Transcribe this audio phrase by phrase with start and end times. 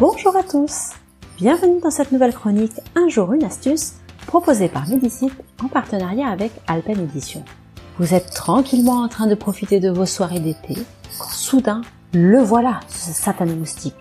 [0.00, 0.92] Bonjour à tous
[1.36, 6.52] Bienvenue dans cette nouvelle chronique Un jour une astuce proposée par Medicite en partenariat avec
[6.68, 7.44] Alpen Edition.
[7.98, 10.72] Vous êtes tranquillement en train de profiter de vos soirées d'été
[11.18, 11.82] quand soudain,
[12.14, 13.94] le voilà, ce satané moustique.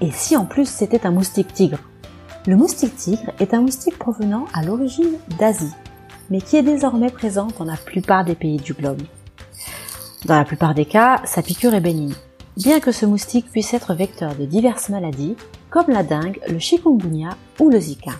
[0.00, 1.78] Et si en plus c'était un moustique tigre?
[2.48, 5.72] Le moustique tigre est un moustique provenant à l'origine d'Asie,
[6.30, 9.02] mais qui est désormais présent dans la plupart des pays du globe.
[10.24, 12.16] Dans la plupart des cas, sa piqûre est bénigne.
[12.56, 15.36] Bien que ce moustique puisse être vecteur de diverses maladies,
[15.70, 18.12] comme la dengue, le chikungunya ou le zika.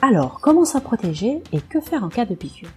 [0.00, 2.70] Alors, comment s'en protéger et que faire en cas de piqûre?